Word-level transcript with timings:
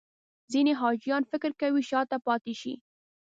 ځینې 0.51 0.71
حاجیان 0.81 1.23
فکر 1.31 1.51
کوي 1.61 1.81
شاته 1.89 2.17
پاتې 2.27 2.53
شي. 2.61 2.73